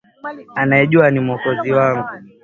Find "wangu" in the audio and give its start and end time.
1.71-2.09